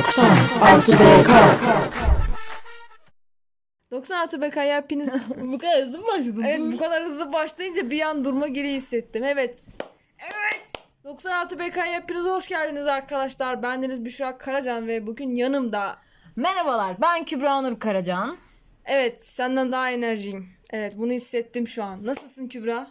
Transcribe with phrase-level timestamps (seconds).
[0.00, 1.30] 96 BK
[3.90, 5.14] 96 BK'ya hepiniz...
[5.40, 6.42] Bu kadar hızlı mı başladın?
[6.42, 9.24] evet bu kadar hızlı başlayınca bir an durma gereği hissettim.
[9.24, 9.66] Evet.
[10.18, 10.66] Evet.
[11.04, 13.62] 96 BK'ya hepiniz hoş geldiniz arkadaşlar.
[13.62, 15.96] Bendeniz Büşra Karacan ve bugün yanımda...
[16.36, 18.36] Merhabalar ben Kübra Nur Karacan.
[18.84, 20.48] Evet senden daha enerjiyim.
[20.70, 22.06] Evet bunu hissettim şu an.
[22.06, 22.86] Nasılsın Kübra?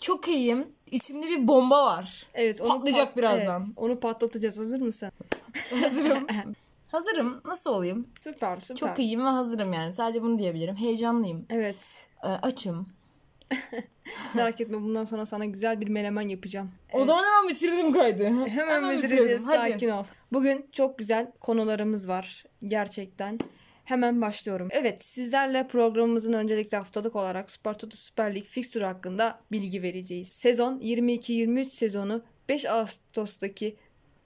[0.00, 0.68] Çok iyiyim.
[0.90, 2.26] İçimde bir bomba var.
[2.34, 3.62] Evet onu Patlayacak birazdan.
[3.62, 4.58] Evet, onu patlatacağız.
[4.58, 5.10] Hazır mısın?
[5.82, 6.26] Hazırım.
[6.88, 7.40] Hazırım.
[7.44, 8.06] Nasıl olayım?
[8.20, 8.76] Süper süper.
[8.76, 9.92] Çok iyiyim ve hazırım yani.
[9.92, 10.76] Sadece bunu diyebilirim.
[10.76, 11.46] Heyecanlıyım.
[11.50, 12.08] Evet.
[12.22, 12.86] Ee, açım.
[14.34, 16.70] Merak etme bundan sonra sana güzel bir menemen yapacağım.
[16.92, 18.24] O zaman hemen bitirelim kaydı.
[18.46, 19.44] Hemen bitireceğiz.
[19.44, 20.04] Sakin ol.
[20.32, 22.44] Bugün çok güzel konularımız var.
[22.64, 23.38] Gerçekten.
[23.84, 24.68] Hemen başlıyorum.
[24.70, 30.28] Evet sizlerle programımızın öncelikle haftalık olarak Süper Toto Süper Lig fikstürü hakkında bilgi vereceğiz.
[30.28, 33.76] Sezon 22-23 sezonu 5 Ağustos'taki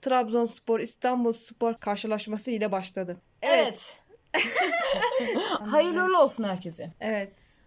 [0.05, 3.17] Trabzonspor İstanbul Spor karşılaşması ile başladı.
[3.41, 4.01] Evet.
[5.59, 6.91] Hayırlı uğurlu olsun herkese.
[6.99, 7.57] Evet.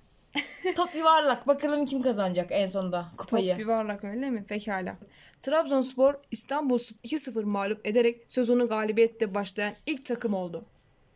[0.77, 1.47] Top yuvarlak.
[1.47, 3.50] Bakalım kim kazanacak en sonunda kupayı.
[3.50, 4.45] Top yuvarlak öyle mi?
[4.45, 4.97] Pekala.
[5.42, 10.64] Trabzonspor İstanbul 2-0 mağlup ederek sezonu galibiyetle başlayan ilk takım oldu.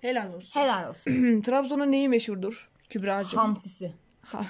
[0.00, 0.60] Helal olsun.
[0.60, 1.40] Helal olsun.
[1.44, 2.70] Trabzon'un neyi meşhurdur?
[2.88, 3.38] Kübra'cığım.
[3.38, 3.92] Hamsisi.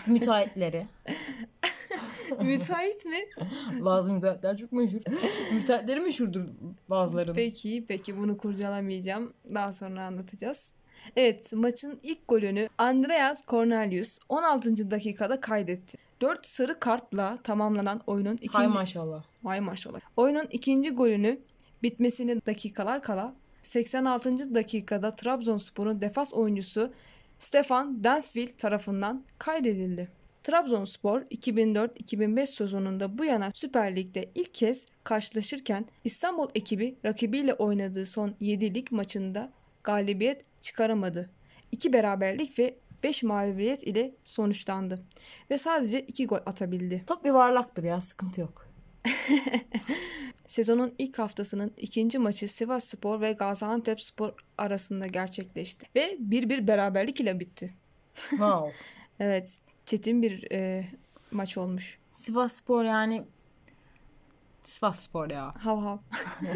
[0.07, 0.87] Müteahhitleri.
[2.43, 3.47] Müsait mi?
[3.85, 5.01] Bazı müteahhitler çok meşhur.
[5.55, 6.49] Müteahhitleri meşhurdur
[6.91, 7.35] bazılarının.
[7.35, 9.33] Peki, peki bunu kurcalamayacağım.
[9.55, 10.75] Daha sonra anlatacağız.
[11.17, 14.91] Evet, maçın ilk golünü Andreas Cornelius 16.
[14.91, 15.99] dakikada kaydetti.
[16.21, 18.59] 4 sarı kartla tamamlanan oyunun ikinci...
[18.59, 19.25] Hay maşallah.
[19.43, 20.01] Vay maşallah.
[20.17, 21.41] Oyunun ikinci golünü
[21.83, 24.55] bitmesine dakikalar kala 86.
[24.55, 26.93] dakikada Trabzonspor'un defans oyuncusu
[27.43, 30.09] Stefan Dansville tarafından kaydedildi.
[30.43, 38.35] Trabzonspor 2004-2005 sezonunda bu yana Süper Lig'de ilk kez karşılaşırken İstanbul ekibi rakibiyle oynadığı son
[38.41, 39.53] 7 lig maçında
[39.85, 41.31] galibiyet çıkaramadı.
[41.73, 45.03] 2 beraberlik ve 5 mağlubiyet ile sonuçlandı
[45.51, 47.05] ve sadece 2 gol atabildi.
[47.07, 48.69] Top yuvarlaktır ya sıkıntı yok.
[50.47, 55.87] Sezonun ilk haftasının ikinci maçı Sivas Spor ve Gaziantep Spor arasında gerçekleşti.
[55.97, 57.71] Ve 1-1 beraberlik ile bitti.
[58.15, 58.73] Wow.
[59.21, 60.87] Evet çetin bir e,
[61.31, 61.99] maç olmuş.
[62.15, 63.23] Sivas Spor yani
[64.63, 65.55] Sivas Spor ya.
[65.59, 65.99] Hav hav.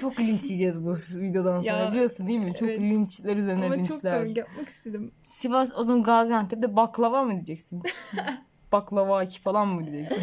[0.00, 2.54] Çok linç yiyeceğiz bu videodan sonra Ya, biliyorsun değil mi?
[2.54, 2.80] Çok evet.
[2.80, 4.20] linçler üzerine Ama çok linçler.
[4.20, 5.12] komik yapmak istedim.
[5.22, 7.82] Sivas o zaman Gaziantep'te baklava mı diyeceksin?
[8.72, 10.22] baklava aki falan mı diyeceksin?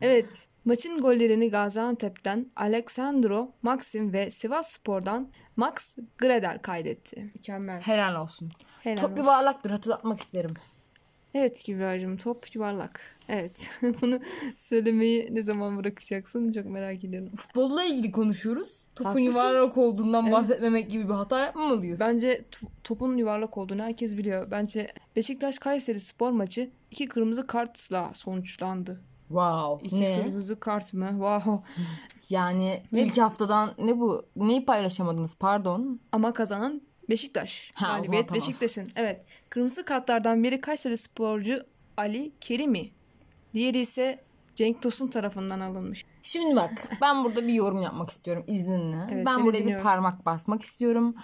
[0.00, 7.30] Evet maçın gollerini Gaziantep'ten Alexandro Maxim ve Sivas Spor'dan Max Gradel kaydetti.
[7.34, 7.80] Mükemmel.
[7.80, 8.50] Helal olsun.
[8.80, 9.22] Helal Top olsun.
[9.22, 10.54] yuvarlaktır hatırlatmak isterim.
[11.34, 13.00] Evet Kübra'cığım top yuvarlak.
[13.28, 13.70] Evet
[14.02, 14.20] bunu
[14.56, 17.30] söylemeyi ne zaman bırakacaksın çok merak ediyorum.
[17.36, 18.82] Futbolla ilgili konuşuyoruz.
[18.94, 19.30] Topun Haklısın.
[19.30, 20.32] yuvarlak olduğundan Evet.
[20.34, 22.00] bahsetmemek gibi bir hata yapmamalıyız.
[22.00, 22.44] Bence
[22.84, 24.50] topun yuvarlak olduğunu herkes biliyor.
[24.50, 29.00] Bence Beşiktaş Kayseri spor maçı iki kırmızı kartla sonuçlandı.
[29.28, 29.86] Wow.
[29.86, 30.22] İki ne?
[30.22, 31.08] kırmızı kart mı?
[31.10, 31.62] Wow.
[32.30, 34.26] Yani ilk haftadan ne bu?
[34.36, 36.00] Neyi paylaşamadınız pardon?
[36.12, 37.70] Ama kazanan Beşiktaş.
[37.74, 38.40] Ha, Galibiyet tamam.
[38.40, 38.88] Beşiktaş'ın.
[38.96, 39.24] Evet.
[39.50, 41.64] Kırmızı kartlardan biri Kayseri sporcu
[41.96, 42.90] Ali Kerimi.
[43.54, 44.24] Diğeri ise
[44.54, 46.04] Cenk Tosun tarafından alınmış.
[46.22, 48.96] Şimdi bak ben burada bir yorum yapmak istiyorum izninle.
[49.12, 49.84] Evet, ben buraya bir dinliyoruz.
[49.84, 51.14] parmak basmak istiyorum.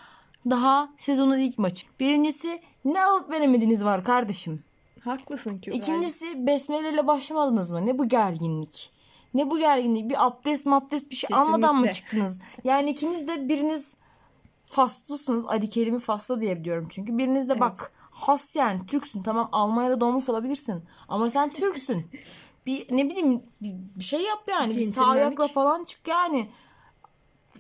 [0.51, 1.87] Daha sezonun ilk maçı.
[2.01, 4.65] Birincisi ne alıp veremediğiniz var kardeşim.
[5.05, 5.77] Haklısın Kübra.
[5.77, 7.87] İkincisi besmele ile başlamadınız mı?
[7.87, 8.91] Ne bu gerginlik?
[9.35, 10.11] Ne bu gerginlik?
[10.11, 12.11] Bir abdest mabdest bir şey almadan mı Kesinlikle.
[12.11, 12.39] çıktınız?
[12.65, 13.95] Yani ikiniz de biriniz
[14.67, 15.45] faslısınız.
[15.45, 17.19] Ali Kerim'i faslı diyebiliyorum çünkü.
[17.19, 17.61] Biriniz de Evet.
[17.61, 19.23] bak has yani Türksün.
[19.23, 20.83] Tamam Almanya'da doğmuş olabilirsin.
[21.09, 22.07] Ama sen Türksün.
[22.67, 24.77] bir ne bileyim bir, bir şey yap yani.
[24.77, 26.51] Bir sağ ayakla falan çık yani.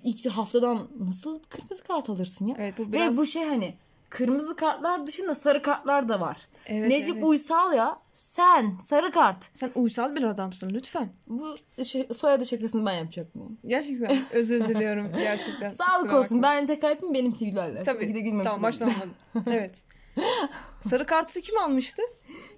[0.04, 2.56] İlk haftadan nasıl kırmızı kart alırsın ya?
[2.58, 3.16] Evet bu Ve biraz...
[3.16, 3.74] bu şey hani
[4.14, 6.36] kırmızı kartlar dışında sarı kartlar da var.
[6.66, 7.24] Evet, Necip evet.
[7.26, 9.36] Uysal ya sen sarı kart.
[9.54, 11.08] Sen uysal bir adamsın lütfen.
[11.26, 13.58] Bu şey, soyadı şakasını ben yapacaktım.
[13.66, 15.70] Gerçekten özür diliyorum gerçekten.
[15.84, 16.42] Sağlık Kusura olsun.
[16.42, 16.52] bakma.
[16.52, 17.84] Ben tek kalbim benim gülerler.
[17.84, 18.06] Tabii.
[18.06, 18.62] Gide gülmemiş Tamam olayım.
[18.62, 19.14] baştan anladım.
[19.46, 19.82] evet.
[20.82, 22.02] Sarı kartı kim almıştı?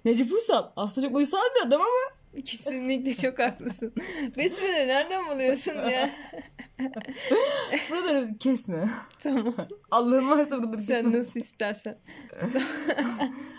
[0.05, 0.69] Necip Uysal.
[0.75, 2.16] Aslında çok uysal bir adam ama.
[2.45, 3.93] Kesinlikle çok haklısın.
[4.37, 6.09] Besmele nereden buluyorsun ya?
[7.89, 8.89] Buraları kesme.
[9.19, 9.53] tamam.
[9.91, 11.19] Allah'ın varsa buraları Sen kesme.
[11.19, 11.95] nasıl istersen.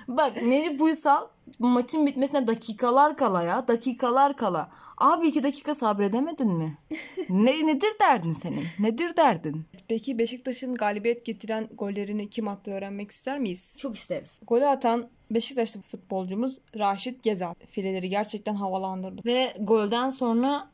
[0.08, 1.26] Bak Necip Uysal
[1.58, 3.68] maçın bitmesine dakikalar kala ya.
[3.68, 4.70] Dakikalar kala.
[5.00, 6.78] Abi iki dakika sabredemedin mi?
[7.28, 8.62] ne, nedir derdin senin?
[8.78, 9.64] Nedir derdin?
[9.88, 13.76] Peki Beşiktaş'ın galibiyet getiren gollerini kim attı öğrenmek ister miyiz?
[13.78, 14.40] Çok isteriz.
[14.46, 17.54] Golü atan Beşiktaşlı futbolcumuz Raşit Gezal.
[17.70, 19.22] Fileleri gerçekten havalandırdı.
[19.24, 20.70] Ve golden sonra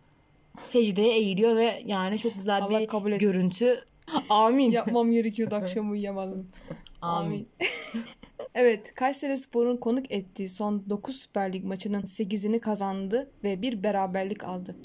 [0.62, 3.26] secdeye eğiliyor ve yani çok güzel Allah bir kabul etsin.
[3.26, 3.84] görüntü.
[4.28, 4.70] Amin.
[4.70, 6.48] Yapmam gerekiyordu akşam uyuyamadım.
[7.02, 7.48] Amin.
[8.54, 14.44] evet, Kayseri Spor'un konuk ettiği son 9 Süper Lig maçının 8'ini kazandı ve bir beraberlik
[14.44, 14.76] aldı.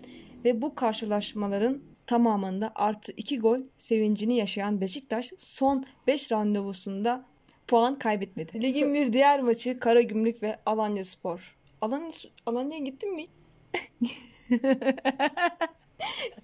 [0.46, 7.26] Ve bu karşılaşmaların tamamında artı 2 gol sevincini yaşayan Beşiktaş son 5 randevusunda
[7.68, 8.62] puan kaybetmedi.
[8.62, 11.56] Ligin bir diğer maçı Karagümrük ve Alanya Spor.
[11.82, 12.12] Alanya,
[12.46, 13.26] Alanya'ya gittin mi?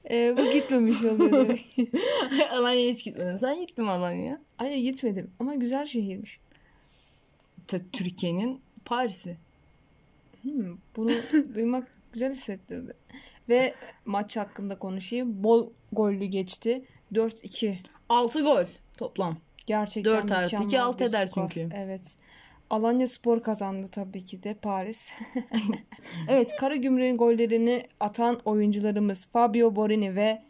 [0.09, 1.59] Ee, bu gitmemiş oluyor.
[2.51, 3.39] Alanya'ya hiç gitmedim.
[3.39, 4.41] Sen gittin mi Alanya'ya?
[4.57, 6.39] Hayır gitmedim ama güzel şehirmiş.
[7.91, 9.37] Türkiye'nin Paris'i.
[10.41, 11.11] Hmm, bunu
[11.55, 12.93] duymak güzel hissettirdi.
[13.49, 13.73] Ve
[14.05, 15.43] maç hakkında konuşayım.
[15.43, 16.85] Bol gollü geçti.
[17.13, 17.75] 4-2.
[18.09, 18.63] 6 gol
[18.97, 19.37] toplam.
[19.65, 21.49] Gerçekten Dört artı mükemmel iki, altı bir eder skor.
[21.49, 21.75] çünkü.
[21.75, 22.17] Evet.
[22.69, 25.11] Alanya Spor kazandı tabii ki de Paris.
[26.27, 30.41] evet Karagümrük'ün gollerini atan oyuncularımız Fabio Borini ve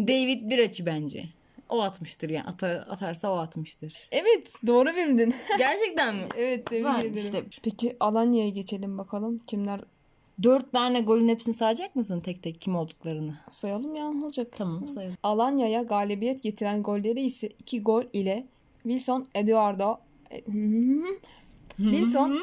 [0.00, 1.24] David Biraçi bence.
[1.70, 2.46] O atmıştır yani.
[2.46, 4.08] Ata- atarsa o atmıştır.
[4.12, 5.34] Evet doğru bildin.
[5.58, 6.22] Gerçekten mi?
[6.36, 7.14] evet tebrik Var ederim.
[7.16, 7.44] işte.
[7.62, 9.36] Peki Alanya'ya geçelim bakalım.
[9.36, 9.80] Kimler
[10.42, 13.34] Dört tane golün hepsini sayacak mısın tek tek kim olduklarını?
[13.50, 14.48] sayalım ya olacak?
[14.56, 15.16] Tamam sayalım.
[15.22, 18.46] Alanya'ya galibiyet getiren golleri ise 2 gol ile
[18.82, 19.98] Wilson Eduardo
[21.76, 22.36] Wilson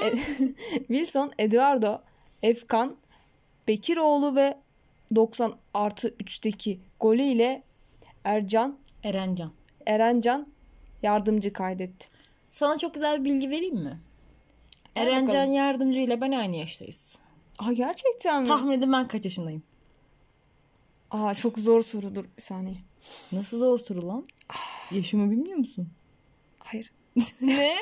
[0.88, 2.02] Wilson Eduardo
[2.44, 2.96] Efkan
[3.68, 4.58] Bekiroğlu ve
[5.16, 7.64] 90 artı 3'teki golü ile
[8.24, 8.78] Ercan
[9.08, 9.52] Erencan.
[9.86, 10.48] Erencan
[11.04, 12.08] yardımcı kaydetti.
[12.50, 14.00] Sana çok güzel bir bilgi vereyim mi?
[14.96, 15.54] Erencan bakalım.
[15.54, 17.20] yardımcı ile ben aynı yaştayız.
[17.60, 18.48] Aa gerçekten mi?
[18.48, 19.64] Tahmin edin ben kaç yaşındayım?
[21.12, 22.78] Aa çok zor sorudur bir saniye.
[23.32, 24.26] Nasıl zor soru lan?
[24.92, 25.90] Yaşımı bilmiyor musun?
[26.60, 26.92] Hayır.
[27.42, 27.76] ne?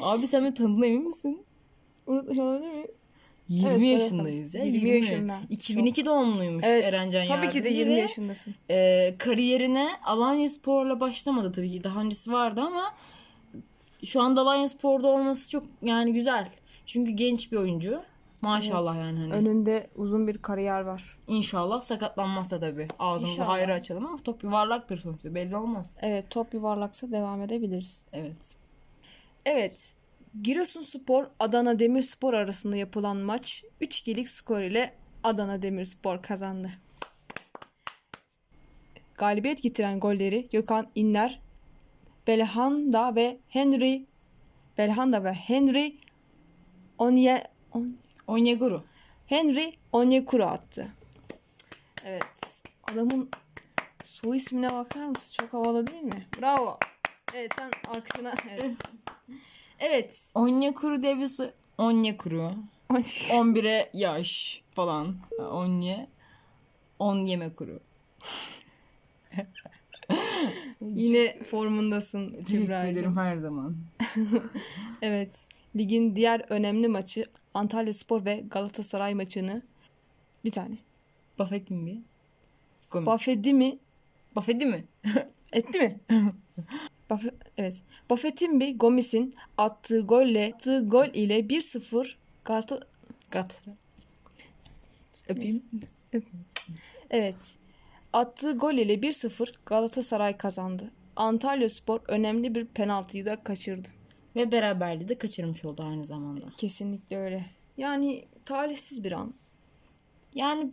[0.00, 1.44] Abi sen beni tanıdığına emin misin?
[2.06, 2.90] Unutmuş olabilir miyim?
[3.48, 4.64] 20 Evet, yaşındayız ya.
[4.64, 5.36] 20 20, yaşında.
[5.50, 6.84] 2002 doğumluymuş Evet.
[6.84, 8.54] Erencan tabii ki de Yardımcı 20 ve, yaşındasın.
[8.70, 11.84] e, kariyerine Alanya Spor'la başlamadı tabii ki.
[11.84, 12.94] Daha öncesi vardı ama
[14.04, 16.48] şu anda Alanya Spor'da olması çok yani güzel.
[16.86, 18.02] Çünkü genç bir oyuncu.
[18.42, 19.06] Maşallah Evet.
[19.06, 19.32] yani hani.
[19.32, 21.18] Önünde uzun bir kariyer var.
[21.28, 22.88] İnşallah sakatlanmazsa tabii.
[22.98, 23.48] Ağzımızı İnşallah.
[23.48, 25.98] hayra açalım ama top yuvarlaktır sonuçta belli olmaz.
[26.02, 28.04] Evet top yuvarlaksa devam edebiliriz.
[28.12, 28.56] Evet.
[29.46, 29.94] Evet.
[30.42, 34.94] Giresunspor Adana Demirspor arasında yapılan maç 3-2'lik skor ile
[35.24, 36.70] Adana Demirspor kazandı.
[39.14, 41.40] Galibiyet getiren golleri Gökhan İnler,
[42.26, 44.06] Belhanda ve Henry
[44.78, 45.96] Belhanda ve Henry
[46.98, 47.96] Onye On-
[48.26, 48.84] Onyeguru.
[49.26, 50.88] Henry Onyekuru attı.
[52.04, 52.62] Evet.
[52.92, 53.30] Adamın
[54.04, 55.34] soy ismine bakar mısın?
[55.40, 56.26] Çok havalı değil mi?
[56.40, 56.78] Bravo.
[57.34, 58.34] Evet sen alkışına...
[58.50, 58.76] Evet.
[59.78, 60.30] evet.
[60.34, 62.54] Onyekuru su- Onyekuru.
[62.90, 65.16] 11'e yaş falan.
[65.50, 66.06] Onye.
[66.98, 67.80] On yeme kuru.
[70.80, 73.16] Yine formundasın Kübra'cığım.
[73.16, 73.76] her zaman.
[75.02, 75.48] Evet.
[75.76, 79.62] Ligin diğer önemli maçı Antalya Spor ve Galatasaray maçını
[80.44, 80.78] bir tane.
[81.38, 82.02] Buffett'in mi?
[82.94, 83.78] Buffett'i mi?
[84.36, 84.84] Buffett'i mi?
[85.52, 86.00] Etti mi?
[87.10, 87.82] Buffett, evet.
[88.10, 92.80] Buffett'in bir Gomis'in attığı golle attığı gol ile 1-0 Galata
[93.30, 93.62] Gat.
[95.28, 95.62] Öpeyim.
[97.10, 97.36] Evet.
[98.12, 100.90] Attığı gol ile 1-0 Galatasaray kazandı.
[101.16, 103.88] Antalya Spor önemli bir penaltıyı da kaçırdı.
[104.36, 106.46] Ve beraberliği de kaçırmış oldu aynı zamanda.
[106.56, 107.46] Kesinlikle öyle.
[107.76, 109.34] Yani talihsiz bir an.
[110.34, 110.70] Yani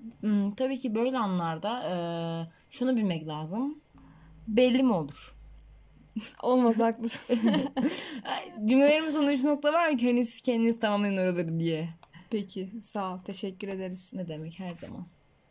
[0.57, 3.79] tabii ki böyle anlarda şunu bilmek lazım.
[4.47, 5.35] Belli mi olur?
[6.41, 7.39] Olmaz haklısın.
[8.65, 11.89] Cümlelerimin sonunda üç nokta var ki hani siz kendiniz tamamlayın oraları diye.
[12.29, 13.17] Peki sağ ol.
[13.17, 14.11] Teşekkür ederiz.
[14.15, 15.05] Ne demek her zaman.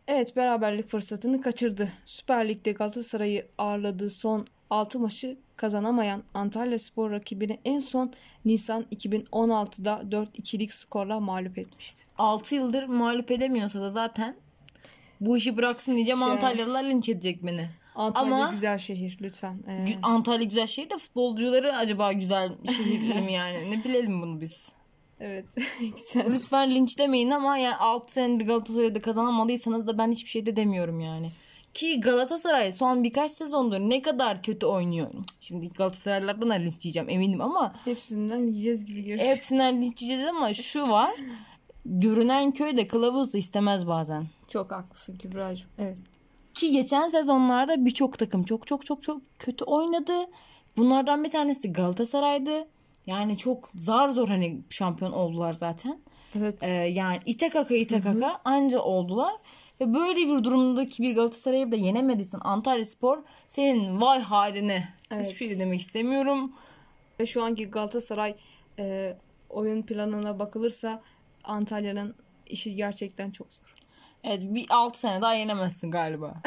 [0.08, 1.92] Evet beraberlik fırsatını kaçırdı.
[2.04, 8.12] Süper Lig'de Galatasaray'ı ağırladığı son 6 maçı kazanamayan Antalya Spor rakibini en son
[8.44, 12.04] Nisan 2016'da 4-2'lik skorla mağlup etmişti.
[12.18, 14.36] 6 yıldır mağlup edemiyorsa da zaten
[15.20, 17.68] bu işi bıraksın diyeceğim Şey- Antalyalılar linç edecek beni.
[17.94, 19.58] Antalya Ama- güzel şehir lütfen.
[19.68, 23.70] Ee, Gü- Antalya güzel şehir de futbolcuları acaba güzel şehirli mi yani?
[23.70, 24.72] Ne bilelim bunu biz.
[25.20, 25.44] evet
[25.80, 26.30] güzel.
[26.32, 31.30] Lütfen linçlemeyin ama yani 6 senedir Galatasaray'da kazanamadıysanız da ben hiçbir şey de demiyorum yani.
[31.74, 35.10] Ki Galatasaray son birkaç sezondur ne kadar kötü oynuyor.
[35.40, 39.28] Şimdi Galatasaraylılardan da linç yiyeceğim eminim ama Hepsinden yiyeceğiz gibi görünüyor.
[39.28, 41.14] hepsinden linç yiyeceğiz ama şu var.
[41.86, 44.26] Görünen köy de kılavuz da istemez bazen.
[44.48, 45.68] Çok haklısın Kübra'cığım.
[45.78, 45.98] Evet.
[46.54, 50.12] Ki geçen sezonlarda birçok takım çok çok çok çok kötü oynadı.
[50.76, 52.68] Bunlardan bir tanesi de Galatasaray'dı.
[53.06, 55.98] Yani çok zar zor hani şampiyon oldular zaten.
[56.38, 56.62] Evet.
[56.62, 59.34] Ee, yani ite kaka ite kaka anca oldular.
[59.80, 63.18] Ve böyle bir durumdaki bir Galatasaray'ı da yenemediysen Antalya Spor
[63.48, 64.88] senin vay haline.
[65.10, 65.26] Evet.
[65.26, 66.52] Hiçbir şey de demek istemiyorum.
[67.20, 68.34] Ve şu anki Galatasaray
[68.78, 69.16] e,
[69.50, 71.02] oyun planına bakılırsa
[71.44, 72.14] Antalya'nın
[72.46, 73.74] işi gerçekten çok zor.
[74.24, 76.34] Evet bir 6 sene daha yenemezsin galiba.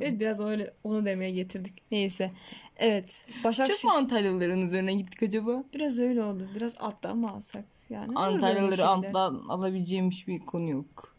[0.00, 1.82] Evet biraz öyle onu demeye getirdik.
[1.90, 2.30] Neyse.
[2.76, 3.26] Evet.
[3.34, 5.64] Çok Başakşehir mu Antalyalıların üzerine gittik acaba?
[5.74, 6.48] biraz öyle oldu.
[6.54, 7.64] Biraz alttan mı alsak?
[7.90, 11.16] Yani Antalyalıları alttan alabileceğim hiçbir konu yok.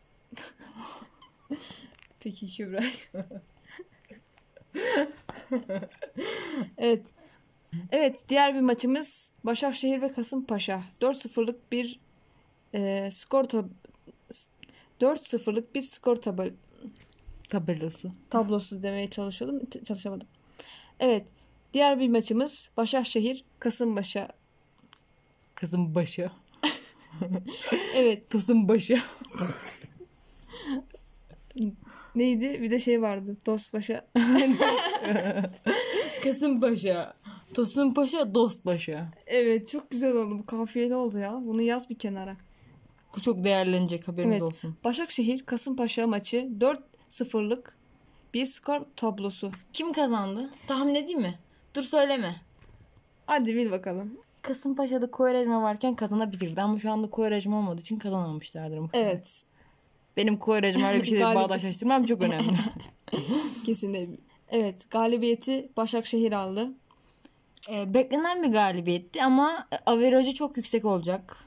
[2.20, 2.84] Peki Kübra.
[6.78, 7.04] evet.
[7.92, 10.82] Evet diğer bir maçımız Başakşehir ve Kasımpaşa.
[11.02, 12.00] 4-0'lık bir
[12.74, 13.44] e, skor
[15.02, 16.52] 4-0'lık bir skor tabel
[17.50, 18.12] Tabelası.
[18.30, 19.66] tablosu demeye çalışıyordum.
[19.66, 20.28] T- çalışamadım.
[21.00, 21.28] Evet.
[21.74, 24.28] Diğer bir maçımız Başakşehir Kasımpaşa.
[25.74, 26.30] Başı.
[27.96, 28.30] Evet.
[28.30, 28.98] Tosun başı.
[32.16, 32.62] Neydi?
[32.62, 33.38] Bir de şey vardı.
[33.46, 34.08] Dostpaşa.
[36.24, 37.14] Kasımpaşa.
[37.54, 39.12] Tosun Paşa, Dost Paşa.
[39.28, 40.40] Evet çok güzel oldu.
[40.40, 41.40] Bu kafiyeli oldu ya.
[41.46, 42.38] Bunu yaz bir kenara.
[43.16, 44.42] Bu çok değerlenecek haberiniz Evet.
[44.44, 44.78] olsun.
[44.84, 46.50] Başakşehir Kasımpaşa maçı
[47.10, 47.78] 4-0'lık
[48.34, 49.52] bir skor tablosu.
[49.74, 50.50] Kim kazandı?
[50.68, 51.40] Tahmin edeyim mi?
[51.76, 52.36] Dur söyleme.
[53.26, 54.18] Hadi bil bakalım.
[54.42, 58.78] Kasımpaşa'da Koyrejma varken kazanabilirdi ama şu anda Koyrejma olmadığı için kazanamamışlardır.
[58.78, 59.10] muhtemelen.
[59.10, 59.44] Evet.
[60.18, 61.36] Benim Koyrejma ile bir Galip.
[61.36, 62.54] bağdaşlaştırmam çok önemli.
[63.66, 64.18] Kesinlikle.
[64.50, 64.90] Evet.
[64.90, 66.72] Galibiyeti Başakşehir aldı.
[67.70, 71.38] Ee, beklenen bir galibiyetti ama averajı çok yüksek olacak.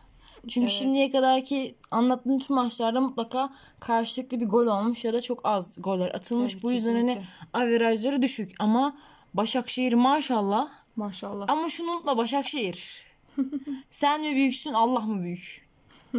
[0.49, 0.79] Çünkü Evet.
[0.79, 6.15] şimdiye kadarki anlattığım tüm maçlarda mutlaka karşılıklı bir gol olmuş ya da çok az goller
[6.15, 6.53] atılmış.
[6.53, 7.23] Evet, Bu yüzden hani
[7.53, 8.97] averajları düşük ama
[9.35, 10.69] Başakşehir maşallah.
[10.97, 11.47] Maşallah.
[11.49, 13.07] Ama şunu unutma Başakşehir.
[13.91, 15.69] Sen mi büyüksün Allah mı büyük?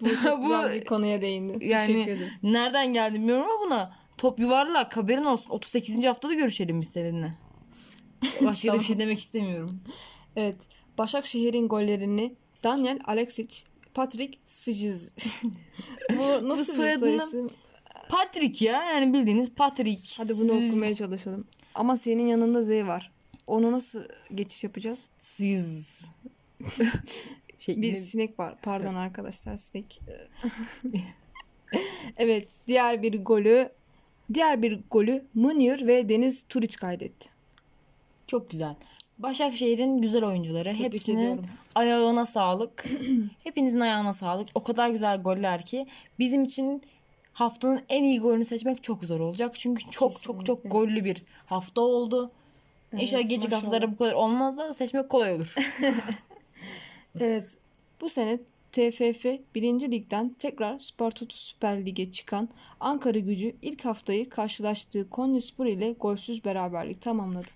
[0.00, 1.64] Bu çok güzel bir konuya değindi.
[1.66, 5.50] Yani nereden geldi bilmiyorum ama buna top yuvarlak haberin olsun.
[5.50, 6.04] 38.
[6.04, 7.34] haftada görüşelim biz seninle.
[8.40, 9.80] Başka da bir şey demek istemiyorum.
[10.36, 10.56] Evet.
[10.98, 12.34] Başakşehir'in gollerini
[12.64, 13.56] Daniel Alexic,
[13.94, 15.12] Patrick Siciz.
[16.10, 17.48] Bu nasıl bir soyadını- soyisim?
[18.08, 20.14] Patrick ya yani bildiğiniz Patrick.
[20.18, 21.44] Hadi bunu okumaya çalışalım.
[21.74, 23.12] Ama senin yanında Z var.
[23.46, 24.02] Onu nasıl
[24.34, 25.08] geçiş yapacağız?
[25.18, 26.04] Siz.
[27.58, 28.54] şey, Bir sinek var.
[28.62, 30.00] Pardon arkadaşlar sinek.
[32.16, 33.70] evet diğer bir golü
[34.34, 37.28] diğer bir golü Munir ve Deniz Turiç kaydetti.
[38.26, 38.74] Çok güzel.
[39.18, 40.72] Başakşehir'in güzel oyuncuları.
[40.72, 41.44] Tebrik Hepsinin ediyorum.
[41.74, 42.84] ayağına sağlık.
[43.44, 44.48] Hepinizin ayağına sağlık.
[44.54, 45.86] O kadar güzel goller ki
[46.18, 46.82] bizim için
[47.32, 49.54] haftanın en iyi golünü seçmek çok zor olacak.
[49.58, 50.68] Çünkü çok çok çok Kesinlikle.
[50.68, 52.30] gollü bir hafta oldu.
[52.92, 53.62] İnşallah Evet, gelecek maşallah.
[53.62, 55.54] haftalarda bu kadar olmaz da seçmek kolay olur.
[57.20, 57.56] Evet
[58.00, 58.38] bu sene
[58.72, 59.62] TFF 1.
[59.92, 62.48] Lig'den tekrar Spartatu Süper Lig'e çıkan
[62.80, 67.46] Ankara gücü ilk haftayı karşılaştığı Konyaspor ile golsüz beraberlik tamamladı.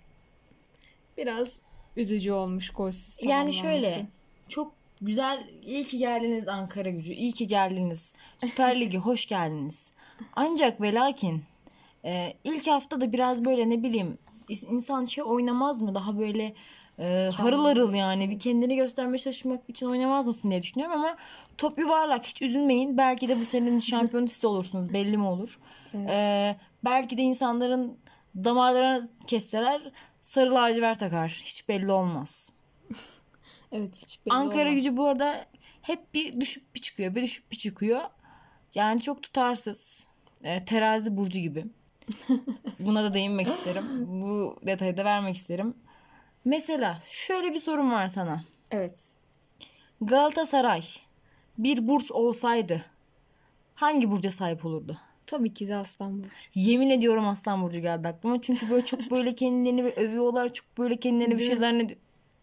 [1.21, 1.62] Biraz
[1.97, 4.07] üzücü olmuş golsüz Yani şöyle
[4.49, 8.15] çok güzel iyi ki geldiniz Ankara gücü iyi ki geldiniz.
[8.39, 9.93] Süper Lig'e hoş geldiniz.
[10.37, 11.43] Ancak ve lakin
[12.05, 15.95] e, ilk hafta da biraz böyle ne bileyim insan şey oynamaz mı?
[15.95, 16.55] Daha böyle
[16.99, 21.17] e, harıl harıl yani bir kendini göstermeye çalışmak için oynamaz mısın diye düşünüyorum ama
[21.59, 22.97] top yuvarlak hiç üzülmeyin.
[22.97, 25.59] Belki de bu senin şampiyon siz olursunuz belli mi olur?
[25.95, 27.97] E, belki de insanların
[28.37, 32.53] damarlarına kesseler sarı lacivert takar hiç belli olmaz.
[33.73, 34.75] Evet hiç belli Ankara olmaz.
[34.75, 35.47] gücü bu arada
[35.83, 37.15] hep bir düşüp bir çıkıyor.
[37.15, 38.00] Bir düşüp bir çıkıyor.
[38.75, 40.07] Yani çok tutarsız.
[40.45, 41.67] E, terazi burcu gibi.
[42.79, 43.85] Buna da değinmek isterim.
[44.23, 45.75] Bu detayı da vermek isterim.
[46.45, 48.45] Mesela şöyle bir sorum var sana.
[48.71, 49.12] Evet.
[50.00, 50.83] Galatasaray
[51.59, 52.85] bir burç olsaydı
[53.75, 54.97] hangi burca sahip olurdu?
[55.30, 56.30] Tabii ki de Aslan Burcu.
[56.54, 58.40] Yemin ediyorum Aslan Burcu geldi aklıma.
[58.40, 60.52] Çünkü böyle çok böyle kendilerini bir övüyorlar.
[60.52, 61.99] Çok böyle kendilerini bir şey zannediyor.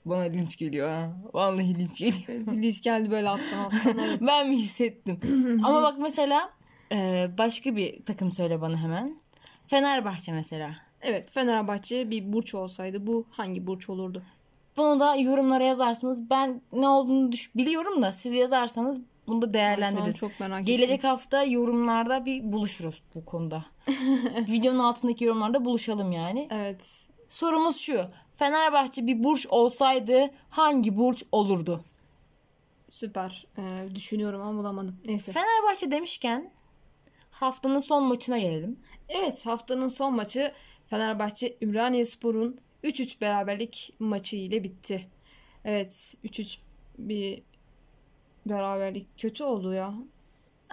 [0.05, 1.11] Bana linç geliyor ha.
[1.33, 2.57] Vallahi linç geliyor.
[2.57, 3.97] List geldi böyle alttan alttan.
[4.07, 4.21] Evet.
[4.21, 5.19] ben mi hissettim?
[5.63, 6.49] Ama bak mesela
[6.91, 9.19] e, başka bir takım söyle bana hemen.
[9.67, 10.75] Fenerbahçe mesela.
[11.01, 14.23] evet Fenerbahçe bir burç olsaydı bu hangi burç olurdu?
[14.77, 16.29] Bunu da yorumlara yazarsınız.
[16.29, 20.17] Ben ne olduğunu düş biliyorum da siz yazarsanız bunu da değerlendiririz.
[20.17, 21.09] çok merak Gelecek ettim.
[21.09, 23.65] hafta yorumlarda bir buluşuruz bu konuda.
[24.49, 26.47] Videonun altındaki yorumlarda buluşalım yani.
[26.51, 27.09] Evet.
[27.29, 28.05] Sorumuz şu.
[28.35, 31.83] Fenerbahçe bir burç olsaydı hangi burç olurdu?
[32.89, 33.47] Süper.
[33.57, 34.99] Ee, düşünüyorum ama bulamadım.
[35.05, 35.31] Neyse.
[35.31, 36.51] Fenerbahçe demişken
[37.31, 38.79] haftanın son maçına gelelim.
[39.09, 40.53] Evet haftanın son maçı
[40.87, 45.07] Fenerbahçe Ümraniye Spor'un 3-3 beraberlik maçı ile bitti.
[45.65, 46.57] Evet 3-3
[46.97, 47.43] bir
[48.49, 49.93] beraberlik kötü oldu ya.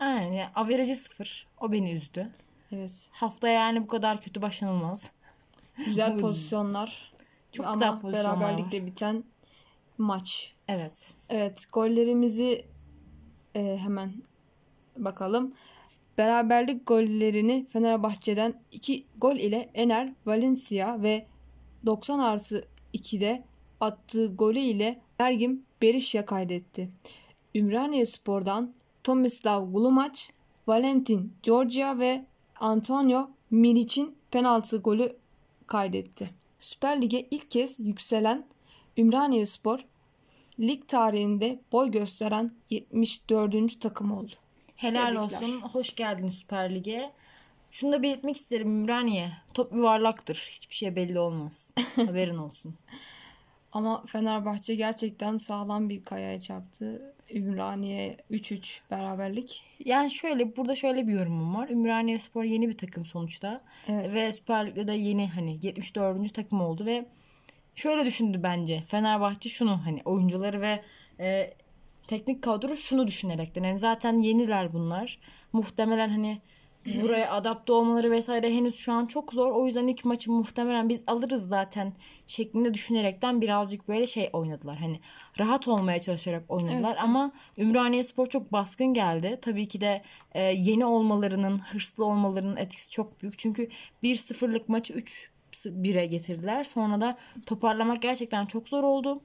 [0.01, 1.47] Yani averajı sıfır.
[1.61, 2.31] O beni üzdü.
[2.73, 3.09] Evet.
[3.13, 5.13] Hafta yani bu kadar kötü başlanılmaz.
[5.87, 7.13] Güzel pozisyonlar.
[7.53, 9.25] Çok Ama güzel pozisyonlar beraberlikle biten
[9.99, 10.55] maç.
[10.69, 11.15] Evet.
[11.29, 12.67] Evet gollerimizi
[13.55, 14.13] e, hemen
[14.97, 15.55] bakalım.
[16.19, 21.27] Beraberlik gollerini Fenerbahçe'den 2 gol ile Ener Valencia ve
[21.87, 23.45] 90 artı 2'de
[23.81, 26.91] attığı golü ile Ergin Berisha kaydetti.
[27.55, 28.73] Ümraniye Spor'dan
[29.05, 30.21] Tomislav Glumac,
[30.67, 32.25] Valentin Georgia ve
[32.61, 35.17] Antonio Milic'in penaltı golü
[35.67, 36.31] kaydetti.
[36.61, 38.47] Süper Lig'e ilk kez yükselen
[38.99, 39.85] Ümraniye Spor
[40.61, 43.81] lig tarihinde boy gösteren 74.
[43.81, 44.33] takım oldu.
[44.77, 45.41] Helal Tebrikler.
[45.41, 45.61] olsun.
[45.61, 47.13] Hoş geldin Süper Lig'e.
[47.71, 49.33] Şunu da belirtmek isterim Ümraniye.
[49.55, 50.51] Top yuvarlaktır.
[50.57, 51.75] Hiçbir şey belli olmaz.
[51.97, 52.75] Haberin olsun.
[53.75, 57.15] Ama Fenerbahçe gerçekten sağlam bir kayaya çarptı.
[57.31, 59.63] Ümraniye 3-3 beraberlik.
[59.85, 61.69] Yani şöyle burada şöyle bir yorumum var.
[61.69, 63.61] Ümraniye Spor yeni bir takım sonuçta.
[63.89, 64.15] Evet.
[64.15, 66.35] Ve Süper Lig'de de yeni hani 74.
[66.35, 67.07] takım oldu ve
[67.75, 68.83] şöyle düşündü bence.
[68.89, 70.83] Fenerbahçe şunu hani oyuncuları ve
[71.21, 71.55] e,
[72.07, 73.65] teknik kadro şunu düşünerekten.
[73.65, 75.19] Yani zaten yeniler bunlar.
[75.53, 76.41] Muhtemelen hani
[76.87, 79.51] buraya adapte olmaları vesaire henüz şu an çok zor.
[79.51, 81.93] O yüzden ilk maçı muhtemelen biz alırız zaten
[82.27, 84.77] şeklinde düşünerekten birazcık böyle şey oynadılar.
[84.77, 85.01] Hani
[85.39, 89.39] rahat olmaya çalışarak oynadılar Evet, ama Ümraniye Spor çok baskın geldi.
[89.43, 93.39] Tabii ki de e, yeni olmalarının, hırslı olmalarının etkisi çok büyük.
[93.39, 93.69] Çünkü
[94.03, 94.93] 1-0'lık maçı
[95.53, 96.65] 3-1'e getirdiler.
[96.65, 99.21] Sonra da toparlamak gerçekten çok zor oldu.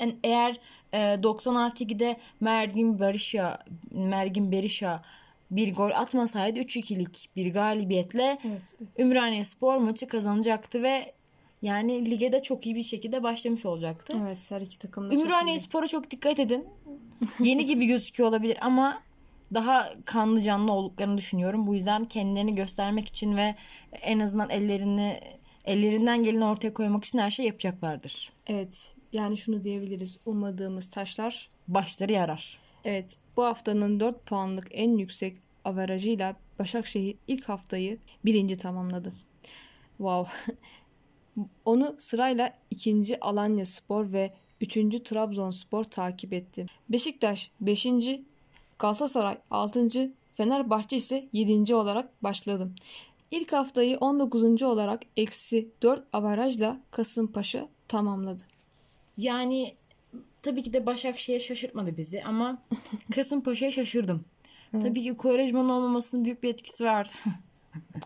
[0.00, 0.60] Yani eğer
[0.94, 3.58] e, 90 artı 2'de Mergin Berisha,
[3.90, 5.02] Mergin Berisha
[5.50, 8.76] bir gol atmasaydı 3-2'lik bir galibiyetle Evet.
[8.98, 11.12] Ümraniye Spor maçı kazanacaktı ve
[11.62, 14.16] yani lige de çok iyi bir şekilde başlamış olacaktı.
[14.22, 15.58] Evet her iki takım da çok Ümraniye iyi.
[15.58, 16.68] Spor'a çok dikkat edin.
[17.40, 19.02] Yeni gibi gözüküyor olabilir ama
[19.54, 21.66] daha kanlı canlı olduklarını düşünüyorum.
[21.66, 23.54] Bu yüzden kendilerini göstermek için ve
[24.02, 25.20] en azından ellerini
[25.64, 28.32] ellerinden geleni ortaya koymak için her şey yapacaklardır.
[28.46, 30.18] Evet yani şunu diyebiliriz.
[30.26, 31.48] Ummadığımız taşlar.
[31.68, 32.58] Başları yarar.
[32.84, 39.12] Evet bu haftanın 4 puanlık en yüksek averajıyla Başakşehir ilk haftayı birinci tamamladı.
[39.96, 40.32] Wow.
[41.64, 46.66] Onu sırayla ikinci Alanya Spor ve üçüncü Trabzonspor takip etti.
[46.88, 47.86] Beşiktaş 5.
[48.78, 50.12] Galatasaray 6.
[50.34, 51.74] Fenerbahçe ise 7.
[51.74, 52.70] olarak başladı.
[53.30, 54.62] İlk haftayı 19.
[54.62, 58.42] olarak eksi 4 avarajla Kasımpaşa tamamladı.
[59.16, 59.74] Yani
[60.46, 62.56] tabii ki de Başakşehir şaşırtmadı bizi ama
[63.14, 64.24] Kasımpaşa'ya şaşırdım.
[64.72, 67.10] Tabii ki Kovarejman'ın olmamasının büyük bir etkisi vardı.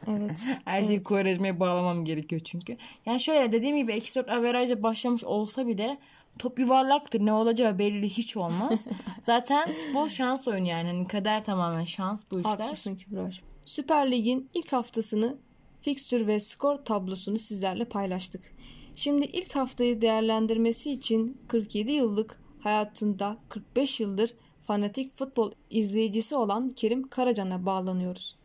[0.07, 0.41] Evet.
[0.65, 1.07] Her şeyi Evet.
[1.07, 2.77] Kovarejma'ya bağlamam gerekiyor çünkü.
[3.07, 5.99] Yani şöyle dediğim gibi eksi 4 averajla başlamış olsa bile
[6.39, 7.27] top yuvarlaktır.
[7.27, 8.87] Ne olacağı belli hiç olmaz.
[9.23, 10.89] Zaten futbol şans oyunu yani.
[10.89, 12.51] Hani kader tamamen şans bu işler.
[12.51, 13.45] Haklısın Kübra'cığım.
[13.65, 15.37] Süper Lig'in ilk haftasını
[15.83, 18.53] fikstür ve skor tablosunu sizlerle paylaştık.
[18.95, 27.09] Şimdi ilk haftayı değerlendirmesi için 47 yıllık hayatında 45 yıldır fanatik futbol izleyicisi olan Kerim
[27.09, 28.39] Karacan'a bağlanıyoruz.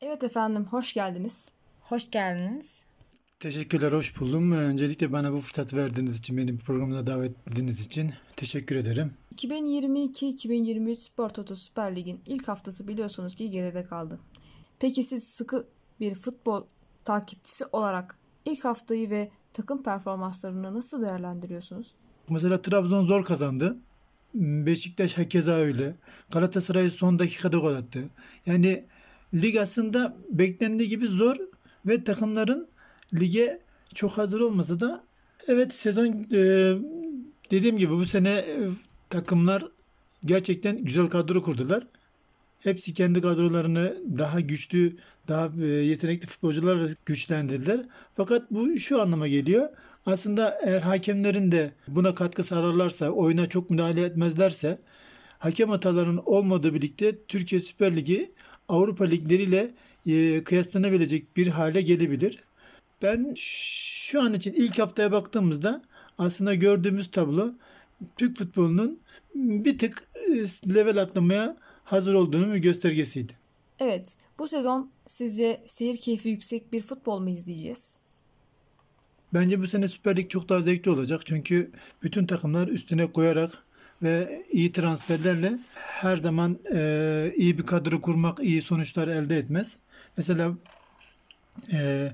[0.00, 1.52] Evet efendim hoş geldiniz.
[1.80, 2.84] Hoş geldiniz.
[3.40, 4.52] Teşekkürler, hoş buldum.
[4.52, 9.12] Öncelikle bana bu fırsatı verdiğiniz için, benim programına davet ettiğiniz için teşekkür ederim.
[9.36, 14.18] 2022-2023 Spor Toto Süper Lig'in ilk haftası biliyorsunuz ki geride kaldı.
[14.78, 15.66] Peki siz sıkı
[16.00, 16.64] bir futbol
[17.04, 21.94] takipçisi olarak ilk haftayı ve takım performanslarını nasıl değerlendiriyorsunuz?
[22.28, 23.76] Mesela Trabzon zor kazandı.
[24.34, 25.94] Beşiktaş hakeza öyle.
[26.30, 28.00] Galatasaray son dakikada gol attı.
[28.46, 28.84] Yani
[29.34, 31.36] lig aslında beklendiği gibi zor
[31.86, 32.68] ve takımların
[33.14, 33.60] lige
[33.94, 35.04] çok hazır olmasa da
[35.48, 36.74] evet sezon e,
[37.50, 38.68] dediğim gibi bu sene e,
[39.10, 39.64] takımlar
[40.24, 41.82] gerçekten güzel kadro kurdular.
[42.62, 44.96] Hepsi kendi kadrolarını daha güçlü,
[45.28, 47.80] daha e, yetenekli futbolcularla güçlendirdiler.
[48.16, 49.68] Fakat bu şu anlama geliyor.
[50.06, 54.78] Aslında eğer hakemlerin de buna katkı sağlarlarsa, oyuna çok müdahale etmezlerse,
[55.38, 58.32] hakem hatalarının olmadığı birlikte Türkiye Süper Ligi
[58.68, 59.70] Avrupa ligleriyle
[60.06, 62.38] e, kıyaslanabilecek bir hale gelebilir.
[63.02, 65.82] Ben şu an için ilk haftaya baktığımızda
[66.18, 67.52] aslında gördüğümüz tablo
[68.16, 69.00] Türk futbolunun
[69.34, 71.56] bir tık e, level atlamaya
[71.88, 73.32] hazır olduğunun göstergesiydi.
[73.78, 77.96] Evet, bu sezon sizce seyir keyfi yüksek bir futbol mu izleyeceğiz?
[79.34, 81.26] Bence bu sene Süper Lig çok daha zevkli olacak.
[81.26, 81.70] Çünkü
[82.02, 83.64] bütün takımlar üstüne koyarak
[84.02, 89.76] ve iyi transferlerle her zaman e, iyi bir kadro kurmak iyi sonuçlar elde etmez.
[90.16, 90.52] Mesela
[91.72, 92.10] e,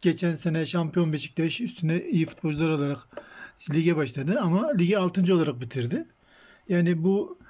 [0.00, 2.98] geçen sene şampiyon Beşiktaş üstüne iyi futbolcular olarak
[3.74, 5.34] lige başladı ama ligi 6.
[5.34, 6.04] olarak bitirdi.
[6.68, 7.41] Yani bu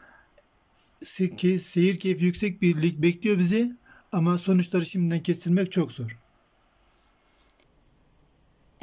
[1.05, 3.77] se- seyir keyfi yüksek bir lig bekliyor bizi
[4.12, 6.23] ama sonuçları şimdiden kestirmek çok zor.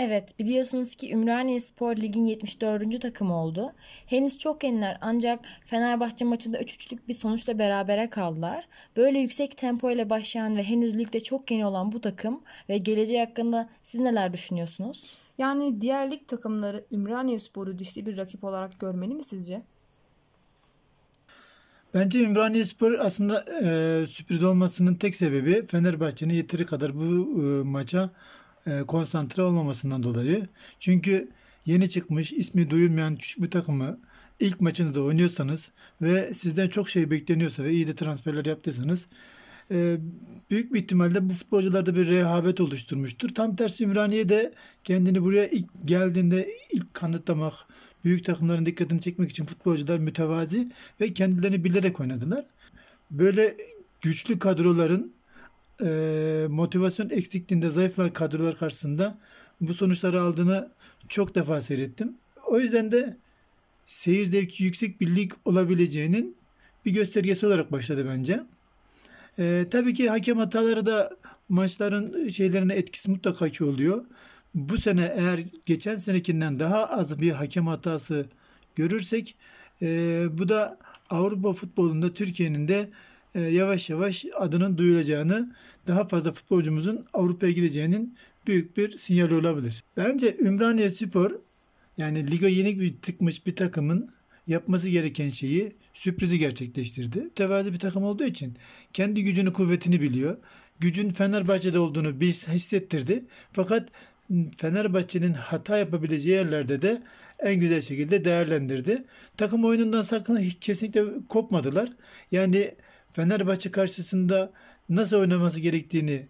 [0.02, 3.02] Evet, biliyorsunuz ki Ümraniye Spor Lig'in 74.
[3.02, 3.74] takımı oldu.
[4.06, 8.68] Henüz çok yeniler ancak Fenerbahçe maçında 3-3'lük bir sonuçla berabere kaldılar.
[8.98, 13.20] Böyle yüksek tempo ile başlayan ve henüz ligde çok yeni olan bu takım ve geleceği
[13.20, 15.18] hakkında siz neler düşünüyorsunuz?
[15.38, 19.62] Yani diğer lig takımları Ümraniye Spor'u dişli bir rakip olarak görmeli mi sizce?
[21.94, 28.10] Bence Ümraniye Spor aslında e, sürpriz olmasının tek sebebi Fenerbahçe'nin yeteri kadar bu e, maça
[28.68, 30.48] e, konsantre olmamasından dolayı.
[30.80, 31.30] Çünkü
[31.66, 34.00] yeni çıkmış, ismi duyulmayan küçük bir takımı
[34.40, 35.72] ilk maçınızda oynuyorsanız
[36.02, 39.06] ve sizden çok şey bekleniyorsa ve iyi de transferler yaptıysanız
[39.72, 39.98] e,
[40.50, 43.30] büyük bir ihtimalle bu futbolcularda bir rehavet oluşturmuştur.
[43.30, 44.54] Tam tersi Ümraniye de
[44.84, 47.54] kendini buraya ilk geldiğinde ilk kanıtlamak,
[48.04, 52.46] büyük takımların dikkatini çekmek için futbolcular mütevazi ve kendilerini bilerek oynadılar.
[53.12, 53.58] Böyle
[54.02, 55.14] güçlü kadroların
[55.84, 59.18] e, motivasyon eksikliğinde zayıflar kadrolar karşısında
[59.62, 60.70] bu sonuçları aldığını
[61.08, 62.14] çok defa seyrettim.
[62.48, 63.18] O yüzden de
[63.86, 66.38] seyir zevki yüksek bir lig olabileceğinin
[66.86, 68.44] bir göstergesi olarak başladı bence.
[69.40, 71.10] E, tabii ki hakem hataları da
[71.50, 74.06] maçların şeylerine etkisi mutlaka ki oluyor.
[74.56, 78.26] Bu sene eğer geçen senekinden daha az bir hakem hatası
[78.76, 79.36] görürsek
[79.82, 80.78] e, bu da
[81.10, 82.90] Avrupa futbolunda Türkiye'nin de
[83.36, 85.56] e, yavaş yavaş adının duyulacağını,
[85.88, 89.84] daha fazla futbolcumuzun Avrupa'ya gideceğinin büyük bir sinyal olabilir.
[89.98, 91.32] Bence Ümraniye Spor
[91.98, 94.10] yani liga yeni bir tıkmış bir takımın
[94.50, 97.30] yapması gereken şeyi sürprizi gerçekleştirdi.
[97.36, 98.58] Tevazi bir takım olduğu için
[98.94, 100.38] kendi gücünü kuvvetini biliyor.
[100.80, 103.26] Gücün Fenerbahçe'de olduğunu biz hissettirdi.
[103.54, 103.90] Fakat
[104.58, 107.02] Fenerbahçe'nin hata yapabileceği yerlerde de
[107.40, 109.04] en güzel şekilde değerlendirdi.
[109.38, 111.90] Takım oyunundan sakın hiç kesinlikle kopmadılar.
[112.32, 112.76] Yani
[113.14, 114.52] Fenerbahçe karşısında
[114.90, 116.28] nasıl oynaması gerektiğini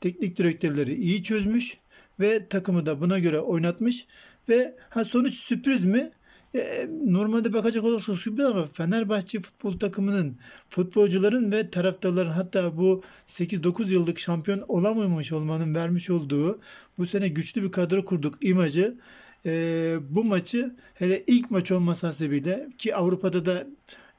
[0.00, 1.78] teknik direktörleri iyi çözmüş
[2.20, 4.06] ve takımı da buna göre oynatmış
[4.48, 6.10] ve ha sonuç sürpriz mi?
[6.54, 10.36] E, normalde bakacak olursak sürpriz ama Fenerbahçe futbol takımının
[10.70, 16.60] futbolcuların ve taraftarların hatta bu 8-9 yıllık şampiyon olamamış olmanın vermiş olduğu
[16.98, 18.98] bu sene güçlü bir kadro kurduk imajı
[19.46, 23.66] e, bu maçı hele ilk maç olması hasebiyle ki Avrupa'da da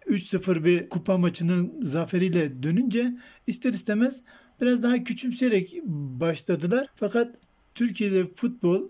[0.08, 3.18] 3-0 bir kupa maçının zaferiyle dönünce
[3.48, 4.22] ister istemez
[4.62, 5.76] biraz daha küçümseyerek
[6.20, 6.88] başladılar.
[6.96, 7.36] Fakat
[7.76, 8.84] Türkiye'de futbol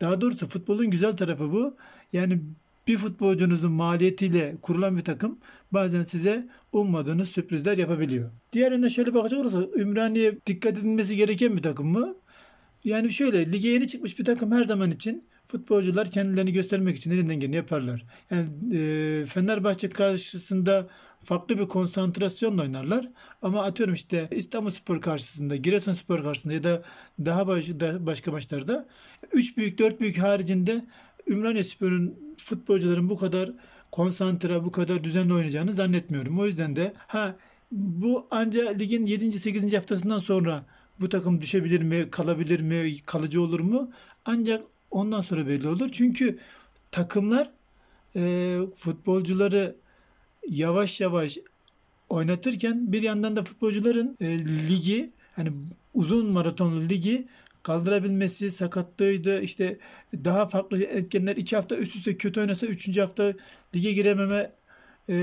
[0.00, 1.76] daha doğrusu futbolun güzel tarafı bu.
[2.12, 2.40] Yani
[2.88, 5.38] bir futbolcunuzun maliyetiyle kurulan bir takım
[5.72, 8.30] bazen size ummadığınız sürprizler yapabiliyor.
[8.52, 12.14] Diğer yönden şöyle bakacak olursak Ümraniye dikkat edilmesi gereken bir takım mı?
[12.84, 17.40] Yani şöyle lige yeni çıkmış bir takım her zaman için futbolcular kendilerini göstermek için elinden
[17.40, 18.04] geleni yaparlar.
[18.30, 20.88] Yani e, Fenerbahçe karşısında
[21.24, 23.08] farklı bir konsantrasyonla oynarlar.
[23.42, 26.82] Ama atıyorum işte İstanbulspor karşısında, Giresunspor karşısında ya da
[27.24, 28.88] daha baş, da, başka maçlarda
[29.32, 30.84] 3 büyük 4 büyük haricinde
[31.26, 33.52] Ümraniyespor'un futbolcuların bu kadar
[33.92, 36.40] konsantre, bu kadar düzenli oynayacağını zannetmiyorum.
[36.40, 37.36] O yüzden de ha
[37.72, 39.32] bu anca ligin 7.
[39.32, 39.74] 8.
[39.74, 40.66] haftasından sonra
[41.00, 43.90] bu takım düşebilir mi, kalabilir mi, kalıcı olur mu?
[44.24, 45.88] Ancak ondan sonra belli olur.
[45.92, 46.38] Çünkü
[46.90, 47.50] takımlar
[48.16, 49.76] e, futbolcuları
[50.48, 51.38] yavaş yavaş
[52.08, 55.52] oynatırken bir yandan da futbolcuların e, ligi hani
[55.94, 57.28] uzun maratonlu ligi
[57.68, 59.78] kaldırabilmesi sakatlığıydı işte
[60.24, 63.32] daha farklı etkenler iki hafta üst üste kötü oynasa üçüncü hafta
[63.74, 64.52] lige girememe
[65.08, 65.14] e,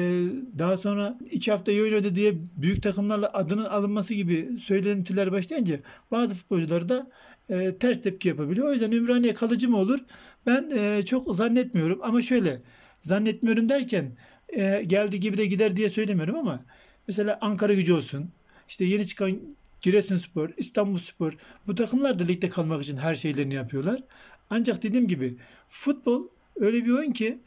[0.59, 5.79] daha sonra iki hafta iyi oynadı diye büyük takımlarla adının alınması gibi söylentiler başlayınca
[6.11, 7.11] bazı futbolcular da
[7.49, 8.67] e, ters tepki yapabiliyor.
[8.67, 9.99] O yüzden Ümraniye kalıcı mı olur?
[10.45, 12.61] Ben e, çok zannetmiyorum ama şöyle
[13.01, 14.17] zannetmiyorum derken
[14.49, 16.65] e, geldi gibi de gider diye söylemiyorum ama
[17.07, 18.29] mesela Ankara gücü olsun
[18.67, 19.39] işte yeni çıkan
[19.81, 21.33] Giresunspor, İstanbulspor
[21.67, 24.03] bu takımlar da ligde kalmak için her şeylerini yapıyorlar.
[24.49, 25.37] Ancak dediğim gibi
[25.69, 27.39] futbol öyle bir oyun ki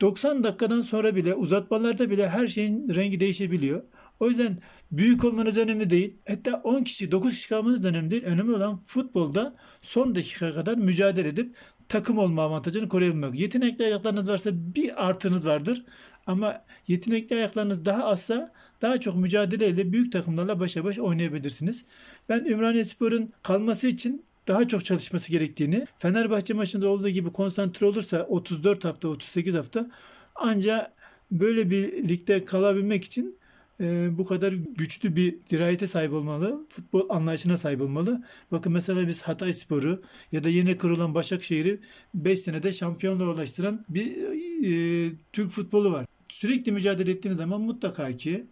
[0.00, 3.82] 90 dakikadan sonra bile uzatmalarda bile her şeyin rengi değişebiliyor.
[4.20, 4.58] O yüzden
[4.92, 6.18] büyük olmanız önemli değil.
[6.28, 8.24] Hatta 10 kişi 9 kişi kalmanız da önemli değil.
[8.24, 11.56] Önemli olan futbolda son dakika kadar mücadele edip
[11.88, 13.40] takım olma avantajını koruyabilmek.
[13.40, 15.84] Yetenekli ayaklarınız varsa bir artınız vardır.
[16.26, 21.84] Ama yetenekli ayaklarınız daha azsa daha çok mücadeleyle büyük takımlarla başa baş oynayabilirsiniz.
[22.28, 28.22] Ben Ümraniye Spor'un kalması için daha çok çalışması gerektiğini, Fenerbahçe maçında olduğu gibi konsantre olursa
[28.22, 29.90] 34 hafta, 38 hafta
[30.34, 30.92] ancak
[31.30, 33.38] böyle bir ligde kalabilmek için
[33.80, 38.22] e, bu kadar güçlü bir dirayete sahip olmalı, futbol anlayışına sahip olmalı.
[38.52, 41.80] Bakın mesela biz Hatay Sporu ya da yeni kurulan Başakşehir'i
[42.14, 44.06] 5 senede şampiyonluğa ulaştıran bir
[44.64, 46.06] e, Türk futbolu var.
[46.28, 48.46] sürekli mücadele ettiğiniz zaman mutlaka ki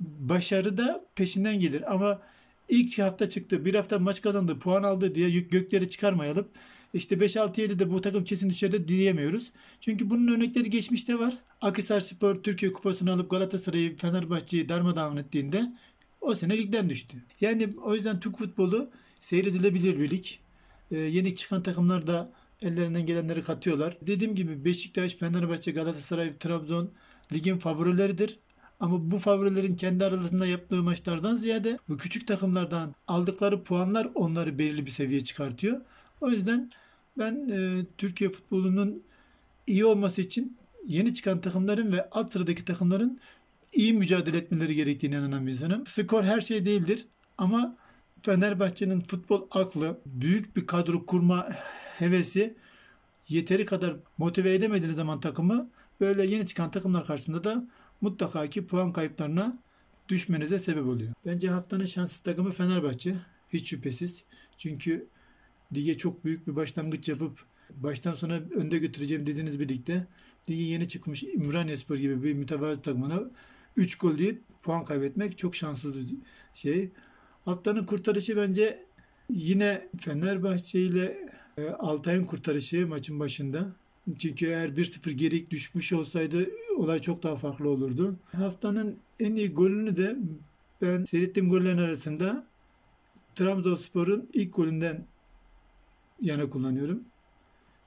[0.00, 1.94] başarı da peşinden gelir.
[1.94, 2.20] Ama
[2.68, 6.48] ilk hafta çıktı, bir hafta maç kazandı, puan aldı diye yük- gökleri çıkarmayalım.
[6.94, 9.50] İşte 5-6-7 de bu takım kesin düşer de diyemiyoruz.
[9.80, 11.34] Çünkü bunun örnekleri geçmişte var.
[11.60, 15.72] Akhisar Spor Türkiye Kupası'nı alıp Galatasaray'ı, Fenerbahçe'yi darmadağın ettiğinde
[16.20, 17.16] o sene ligden düştü.
[17.40, 20.24] Yani o yüzden Türk futbolu seyredilebilir bir lig.
[20.90, 23.96] Ee, yeni çıkan takımlar da ellerinden gelenleri katıyorlar.
[24.02, 26.90] Dediğim gibi Beşiktaş, Fenerbahçe, Galatasaray, Trabzon
[27.32, 28.38] ligin favorileridir.
[28.80, 34.86] Ama bu favorilerin kendi aralarında yaptığı maçlardan ziyade bu küçük takımlardan aldıkları puanlar onları belirli
[34.86, 35.80] bir seviyeye çıkartıyor.
[36.20, 36.70] O yüzden
[37.18, 39.02] ben e, Türkiye futbolunun
[39.66, 43.20] iyi olması için yeni çıkan takımların ve alt sıradaki takımların
[43.72, 45.86] iyi mücadele etmeleri gerektiğine inanan bir insanım.
[45.86, 47.06] Skor her şey değildir
[47.38, 47.76] ama
[48.22, 51.48] Fenerbahçe'nin futbol aklı, büyük bir kadro kurma
[51.98, 52.56] hevesi
[53.28, 57.68] yeteri kadar motive edemediği zaman takımı böyle yeni çıkan takımlar karşısında da
[58.00, 59.58] mutlaka ki puan kayıplarına
[60.08, 61.12] düşmenize sebep oluyor.
[61.26, 63.14] Bence haftanın şanssız takımı Fenerbahçe.
[63.48, 64.24] Hiç şüphesiz.
[64.58, 65.08] Çünkü
[65.74, 70.06] lige çok büyük bir başlangıç yapıp baştan sona önde götüreceğim dediğiniz bir ligde
[70.50, 73.22] lige yeni çıkmış Ümraniyespor gibi bir mütevazı takımına
[73.76, 76.16] 3 gol deyip puan kaybetmek çok şanssız bir
[76.54, 76.90] şey.
[77.44, 78.86] Haftanın kurtarışı bence
[79.30, 81.28] yine Fenerbahçe ile
[81.78, 83.66] Altay'ın kurtarışı maçın başında.
[84.18, 88.16] Çünkü eğer 1-0 geri düşmüş olsaydı olay çok daha farklı olurdu.
[88.32, 90.16] Haftanın en iyi golünü de
[90.82, 92.46] ben seyrettiğim gollerin arasında
[93.34, 95.04] Trabzonspor'un ilk golünden
[96.20, 97.04] yana kullanıyorum.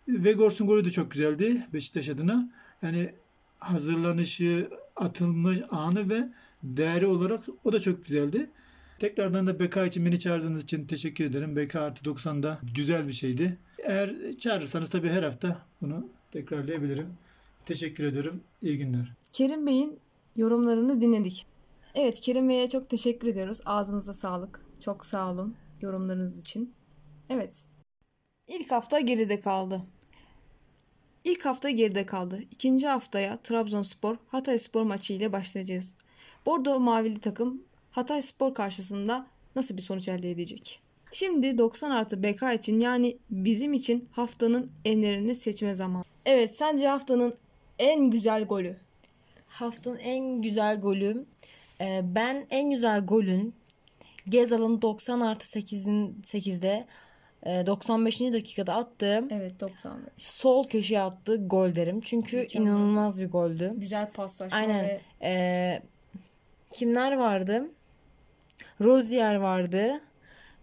[0.07, 2.51] Vegors'un golü de çok güzeldi Beşiktaş adına.
[2.81, 3.13] Yani
[3.59, 6.29] hazırlanışı, atılmış anı ve
[6.63, 8.49] değeri olarak o da çok güzeldi.
[8.99, 11.55] Tekrardan da BK için beni çağırdığınız için teşekkür ederim.
[11.55, 13.57] BK artı 90'da güzel bir şeydi.
[13.83, 17.07] Eğer çağırırsanız tabii her hafta bunu tekrarlayabilirim.
[17.65, 18.41] Teşekkür ediyorum.
[18.61, 19.13] İyi günler.
[19.33, 19.99] Kerim Bey'in
[20.35, 21.45] yorumlarını dinledik.
[21.95, 23.59] Evet Kerim Bey'e çok teşekkür ediyoruz.
[23.65, 24.65] Ağzınıza sağlık.
[24.79, 26.73] Çok sağ olun yorumlarınız için.
[27.29, 27.65] Evet.
[28.47, 29.81] İlk hafta geride kaldı.
[31.23, 32.39] İlk hafta geride kaldı.
[32.51, 35.95] İkinci haftaya Trabzonspor Hatayspor maçı ile başlayacağız.
[36.45, 40.79] Bordo Mavili takım Hatayspor karşısında nasıl bir sonuç elde edecek?
[41.11, 46.03] Şimdi 90 artı BK için yani bizim için haftanın enlerini seçme zamanı.
[46.25, 47.33] Evet sence haftanın
[47.79, 48.75] en güzel golü?
[49.47, 51.25] Haftanın en güzel golü.
[51.81, 53.53] e, ben en güzel golün
[54.29, 56.85] Gezal'ın 90 artı 8'in 8'de
[57.43, 58.21] e, 95.
[58.21, 60.09] dakikada attığım Evet 95.
[60.17, 62.01] sol köşeye attığı gol derim.
[62.01, 62.67] Çünkü Mükemmel.
[62.69, 63.73] inanılmaz bir goldü.
[63.77, 64.85] Güzel paslaşma Aynen.
[64.85, 65.81] ve Ee,
[66.71, 67.69] kimler vardı?
[68.81, 70.01] Rozier vardı.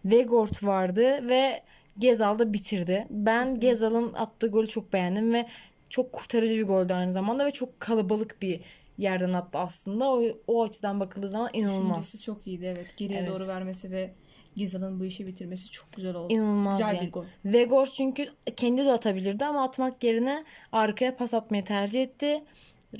[0.04, 1.62] Vegort vardı ve
[1.98, 3.06] Gezal da bitirdi.
[3.10, 5.46] Ben Gezal'ın attığı golü çok beğendim ve
[5.90, 8.60] çok kurtarıcı bir goldü aynı zamanda ve çok kalabalık bir
[8.98, 10.12] yerden attı aslında.
[10.12, 12.02] O, o açıdan bakıldığı zaman inanılmaz.
[12.02, 12.96] düşüncesi çok iyiydi evet.
[12.96, 13.30] Geriye Evet.
[13.30, 14.10] doğru vermesi ve
[14.56, 16.32] Gizal'ın bu işi bitirmesi çok güzel oldu.
[16.32, 17.06] İnanılmaz güzel yani.
[17.06, 17.24] bir gol.
[17.44, 22.44] Vegor çünkü kendi de atabilirdi ama atmak yerine arkaya pas atmayı tercih etti.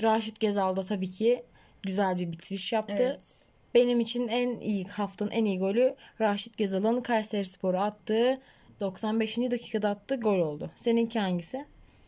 [0.01, 1.43] Raşit Gezal da tabii ki
[1.83, 2.95] güzel bir bitiriş yaptı.
[2.99, 3.46] Evet.
[3.77, 8.41] Benim için en iyi haftanın en iyi golü Raşit Gezal'ın Kayseri Spor'a attığı
[8.79, 9.37] 95.
[9.37, 10.71] dakikada attığı gol oldu.
[10.75, 11.65] Seninki hangisi?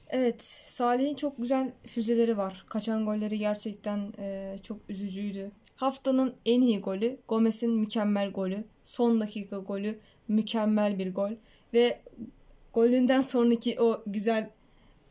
[0.09, 2.65] Evet, Salih'in çok güzel füzeleri var.
[2.69, 5.51] Kaçan golleri gerçekten e, çok üzücüydü.
[5.75, 8.63] Haftanın en iyi golü Gomez'in mükemmel golü.
[8.83, 11.31] Son dakika golü mükemmel bir gol
[11.73, 11.99] ve
[12.73, 14.49] golünden sonraki o güzel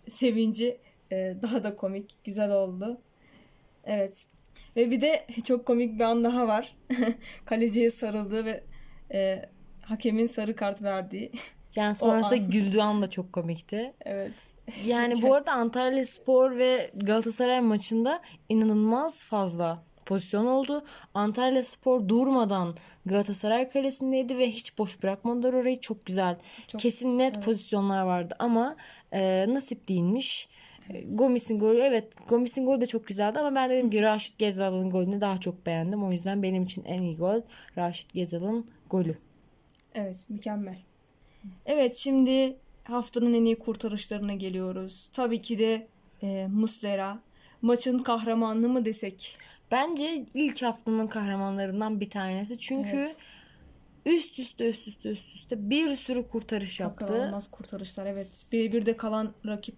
[0.09, 0.79] sevinci
[1.13, 2.99] e, daha da komik, güzel oldu.
[3.85, 4.27] Evet.
[4.77, 6.77] Ve bir de çok komik bir an daha var.
[7.45, 8.65] Kaleciye sarıldığı ve
[9.15, 9.49] e,
[9.83, 11.33] hakemin sarı kart verdiği.
[11.77, 12.51] Yani sonrasında an.
[12.51, 13.95] güldüğü an da çok komikti.
[14.05, 14.33] evet.
[14.87, 20.85] Yani bu arada Antalya Spor ve Galatasaray maçında inanılmaz fazla pozisyon oldu.
[21.15, 22.77] Antalya Spor durmadan
[23.07, 25.81] Galatasaray kalesindeydi ve hiç boş bırakmadılar orayı.
[25.81, 26.37] Çok güzel.
[26.69, 27.45] Çok- Kesin net evet.
[27.45, 28.77] pozisyonlar vardı ama
[29.13, 30.49] e, nasip değilmiş.
[30.91, 34.91] E, Gomis'in golü evet Gomis'in golü de çok güzeldi ama ben dedim ki Raşit Gezal'ın
[34.91, 36.05] golünü daha çok beğendim.
[36.05, 37.41] O yüzden benim için en iyi gol
[37.79, 39.19] Raşit Gezal'ın golü.
[39.95, 40.79] Evet, mükemmel.
[41.67, 45.11] Evet, şimdi haftanın en iyi kurtarışlarına geliyoruz.
[45.13, 45.87] Tabii ki de
[46.23, 47.19] e, Muslera.
[47.63, 49.39] Maçın kahramanı mı desek?
[49.71, 52.59] Bence ilk haftanın kahramanlarından bir tanesi.
[52.59, 53.17] Çünkü Evet.
[54.07, 57.27] üst üste üst üste üst üste bir sürü kurtarış Akıl yaptı.
[57.27, 58.07] almaz kurtarışlar.
[58.07, 59.77] Evet, bir bir de kalan rakip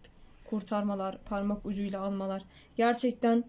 [0.51, 2.43] kurtarmalar, parmak ucuyla almalar.
[2.77, 3.45] Gerçekten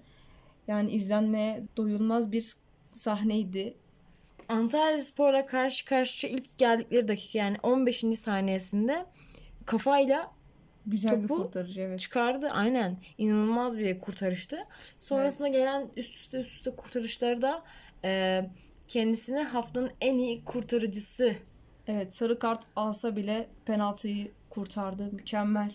[0.68, 2.54] yani izlenmeye doyulmaz bir
[2.92, 3.78] sahneydi.
[4.50, 8.06] Antalya Spor'la karşı karşıya ilk geldikleri dakika yani 15.
[8.20, 9.06] saniyesinde
[9.66, 10.32] kafayla
[10.86, 12.00] Güzel bir Topu kurtarıcı evet.
[12.00, 12.50] çıkardı.
[12.50, 12.98] Aynen.
[13.18, 14.58] İnanılmaz bir kurtarıştı.
[15.00, 15.58] Sonrasında Evet.
[15.58, 17.64] gelen üst üste üst üste kurtarışları da
[18.04, 18.42] e,
[18.88, 21.36] kendisini haftanın en iyi kurtarıcısı
[21.88, 25.12] Evet sarı kart alsa bile penaltıyı kurtardı.
[25.12, 25.72] Mükemmel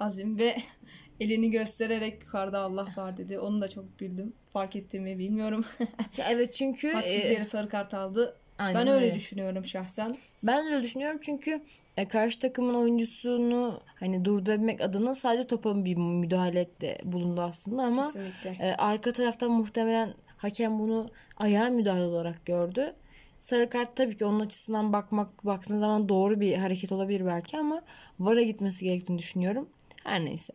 [0.00, 0.56] azim ve
[1.20, 3.38] elini göstererek yukarıda Allah var dedi.
[3.38, 4.32] Onu da çok güldüm.
[4.52, 5.64] Fark ettiğimi bilmiyorum.
[6.30, 8.36] Evet çünkü Haksız e, yere sarı kart aldı.
[8.58, 9.14] aynen ben öyle öyle.
[9.14, 10.10] düşünüyorum şahsen.
[10.42, 11.62] Ben de öyle düşünüyorum çünkü
[11.96, 18.50] e, karşı takımın oyuncusunu hani durdurabilmek adına sadece topa bir müdahalede bulundu aslında ama Kesinlikle.
[18.66, 21.06] e, arka taraftan muhtemelen hakem bunu
[21.36, 22.94] ayağa müdahale olarak gördü.
[23.40, 27.82] Sarı kart tabii ki onun açısından bakmak baktığın zaman doğru bir hareket olabilir belki ama
[28.20, 29.68] VAR'a gitmesi gerektiğini düşünüyorum.
[30.08, 30.52] Her neyse.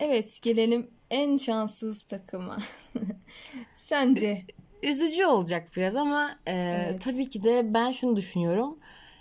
[0.00, 2.58] Evet gelelim en şanssız takıma.
[3.76, 4.42] Sence?
[4.82, 7.00] Üzücü olacak biraz ama e, Evet.
[7.00, 8.78] tabii ki de ben şunu düşünüyorum.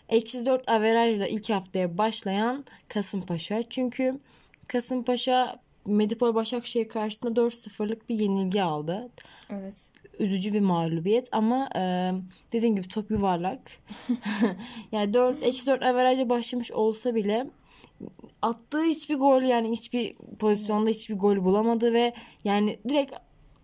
[0.10, 3.64] Eksi 4 averajla ilk haftaya başlayan Kasımpaşa.
[3.70, 4.20] Çünkü
[4.68, 9.10] Kasımpaşa Medipol Başakşehir karşısında 4-0'lık bir yenilgi aldı.
[9.50, 9.92] Evet.
[10.20, 12.12] Üzücü bir mağlubiyet ama e,
[12.52, 13.60] dediğim gibi top yuvarlak.
[14.92, 17.48] yani 4 eksi 4 averajla başlamış olsa bile
[18.42, 23.14] attığı hiçbir gol yani hiçbir pozisyonda hiçbir gol bulamadı ve yani direkt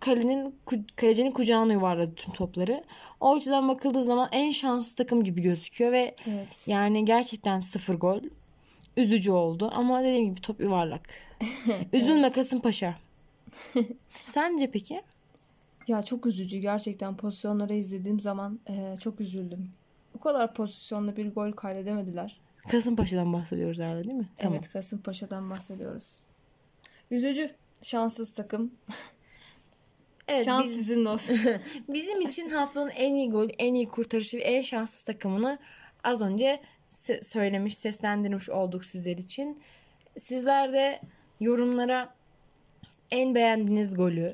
[0.00, 0.54] kalenin
[0.96, 2.84] kalecinin kucağına yuvarladı tüm topları.
[3.20, 6.64] O açıdan bakıldığı zaman en şanslı takım gibi gözüküyor ve Evet.
[6.66, 8.20] yani gerçekten sıfır gol.
[8.96, 11.08] Üzücü oldu ama dediğim gibi top yuvarlak.
[11.92, 12.94] Üzülme Kasımpaşa.
[14.26, 15.02] Sence peki?
[15.88, 19.70] Ya çok üzücü gerçekten pozisyonları izlediğim zaman eee, çok üzüldüm.
[20.14, 22.40] Bu kadar pozisyonla bir gol kaydedemediler.
[22.70, 24.28] Kasımpaşa'dan bahsediyoruz herhalde değil mi?
[24.36, 24.54] Tamam.
[24.54, 26.20] Evet Kasımpaşa'dan bahsediyoruz.
[27.10, 27.50] Üzücü.
[27.82, 28.70] Şanssız takım.
[30.28, 31.38] Evet, Şans biz- sizin olsun.
[31.88, 35.58] Bizim için haftanın en iyi golü, en iyi kurtarışı ve en şanssız takımını
[36.04, 39.62] az önce se- söylemiş, seslendirmiş olduk sizler için.
[40.18, 41.00] Sizler de
[41.40, 42.14] yorumlara
[43.10, 44.28] en beğendiğiniz golü,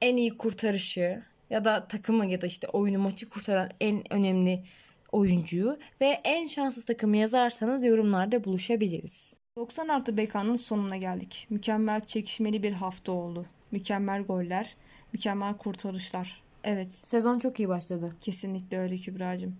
[0.00, 4.64] en iyi kurtarışı ya da takımı ya da işte oyunu maçı kurtaran en önemli
[5.12, 9.34] oyuncuyu ve en şanssız takımı yazarsanız yorumlarda buluşabiliriz.
[9.56, 11.46] 90 artı BK'nın sonuna geldik.
[11.50, 13.46] Mükemmel çekişmeli bir hafta oldu.
[13.70, 14.76] Mükemmel goller,
[15.12, 16.42] mükemmel kurtarışlar.
[16.64, 18.14] Evet, Sezon çok iyi başladı.
[18.20, 19.56] kesinlikle öyle Kübra'cığım.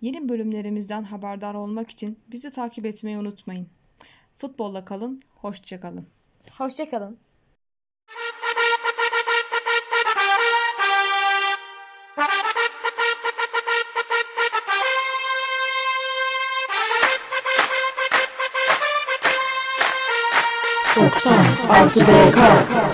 [0.00, 3.66] Yeni bölümlerimizden haberdar olmak için bizi takip etmeyi unutmayın.
[4.36, 6.06] Futbolla kalın, hoşça kalın.
[21.20, 21.44] Hoşçakalın.
[21.44, 22.89] Doksan artı BK.